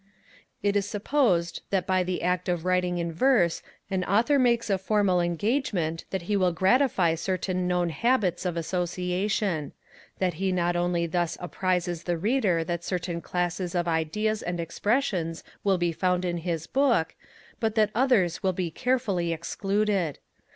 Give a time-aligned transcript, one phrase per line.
[0.63, 3.61] It is supposed that by the act of writing in verse
[3.91, 9.73] an Author makes a formal engagement that he will gratify certain known habits of association;
[10.17, 15.43] that he not only thus apprises the Reader that certain classes of ideas and expressions
[15.63, 17.13] will be found in his book,
[17.59, 20.17] but that others will be carefully excluded.